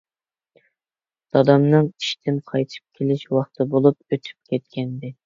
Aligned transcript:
دادامنىڭ 1.35 1.89
ئىشتىن 2.03 2.39
قايتىپ 2.53 3.01
كېلىش 3.01 3.27
ۋاقتى 3.37 3.69
بولۇپ 3.75 4.15
ئۆتۈپ 4.19 4.53
كەتكەنىدى. 4.55 5.15